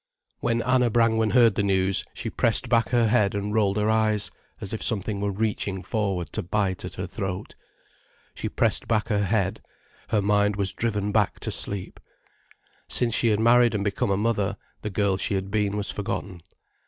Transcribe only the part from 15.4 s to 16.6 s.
been was forgotten.